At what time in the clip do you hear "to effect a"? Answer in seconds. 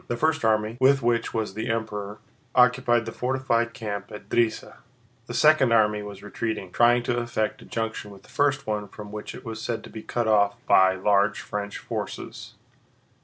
7.03-7.65